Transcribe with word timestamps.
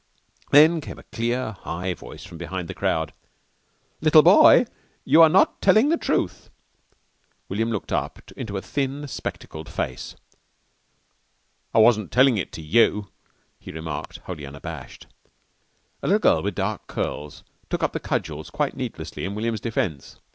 Then 0.49 0.71
there 0.71 0.81
came 0.81 0.97
a 0.97 1.03
clear, 1.03 1.51
high 1.59 1.93
voice 1.93 2.23
from 2.25 2.39
behind 2.39 2.67
the 2.67 2.73
crowd. 2.73 3.13
"Little 4.01 4.23
boy, 4.23 4.65
you 5.05 5.21
are 5.21 5.29
not 5.29 5.61
telling 5.61 5.89
the 5.89 5.95
truth." 5.97 6.49
William 7.49 7.69
looked 7.69 7.93
up 7.93 8.19
into 8.35 8.57
a 8.57 8.63
thin, 8.63 9.07
spectacled 9.07 9.69
face. 9.69 10.15
"I 11.71 11.77
wasn't 11.77 12.11
tellin' 12.11 12.39
it 12.39 12.51
to 12.53 12.63
you," 12.63 13.11
he 13.59 13.71
remarked, 13.71 14.17
wholly 14.25 14.43
unabashed. 14.43 15.05
A 16.01 16.07
little 16.07 16.17
girl 16.19 16.41
with 16.41 16.55
dark 16.55 16.87
curls 16.87 17.43
took 17.69 17.83
up 17.83 17.93
the 17.93 17.99
cudgels 17.99 18.49
quite 18.49 18.75
needlessly 18.75 19.23
in 19.23 19.35
William's 19.35 19.61
defence. 19.61 20.19